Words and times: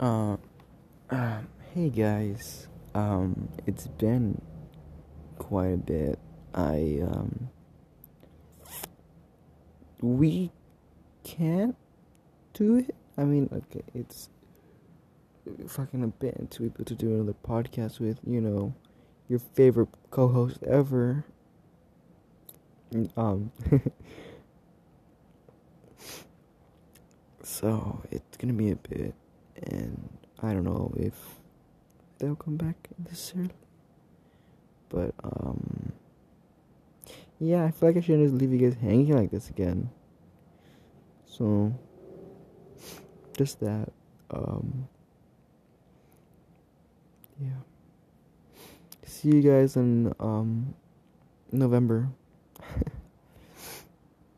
Uh, 0.00 0.36
uh, 1.08 1.38
hey 1.72 1.88
guys. 1.88 2.66
Um, 2.96 3.48
it's 3.64 3.86
been 3.86 4.42
quite 5.38 5.72
a 5.72 5.76
bit. 5.76 6.18
I, 6.52 6.98
um, 7.02 7.48
we 10.00 10.50
can't 11.22 11.76
do 12.54 12.78
it. 12.78 12.96
I 13.16 13.22
mean, 13.22 13.48
okay, 13.52 13.84
it's 13.94 14.30
fucking 15.68 16.02
a 16.02 16.08
bit 16.08 16.50
to 16.50 16.62
be 16.62 16.66
able 16.66 16.84
to 16.84 16.94
do 16.96 17.14
another 17.14 17.36
podcast 17.46 18.00
with, 18.00 18.18
you 18.26 18.40
know, 18.40 18.74
your 19.28 19.38
favorite 19.38 19.90
co 20.10 20.26
host 20.26 20.60
ever. 20.64 21.24
Um, 23.16 23.52
so 27.44 28.02
it's 28.10 28.36
gonna 28.36 28.52
be 28.54 28.72
a 28.72 28.76
bit 28.76 29.14
and 29.62 30.18
I 30.42 30.52
don't 30.52 30.64
know 30.64 30.92
if 30.96 31.14
they'll 32.18 32.36
come 32.36 32.56
back 32.56 32.76
this 32.98 33.12
necessarily. 33.34 33.54
But 34.88 35.14
um 35.22 35.92
yeah, 37.38 37.64
I 37.64 37.70
feel 37.70 37.88
like 37.88 37.96
I 37.96 38.00
shouldn't 38.00 38.28
just 38.28 38.40
leave 38.40 38.52
you 38.52 38.58
guys 38.58 38.78
hanging 38.80 39.14
like 39.14 39.30
this 39.30 39.50
again. 39.50 39.90
So 41.26 41.74
just 43.36 43.60
that. 43.60 43.92
Um 44.30 44.88
yeah. 47.40 47.60
See 49.04 49.28
you 49.28 49.42
guys 49.42 49.76
in 49.76 50.12
um 50.20 50.74
November. 51.50 52.08